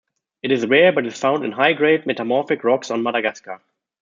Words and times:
It 0.41 0.51
is 0.51 0.65
rare, 0.65 0.91
but 0.91 1.05
is 1.05 1.15
found 1.19 1.45
in 1.45 1.51
high-grade 1.51 2.07
metamorphic 2.07 2.63
rocks 2.63 2.89
on 2.89 3.03
Madagascar. 3.03 3.61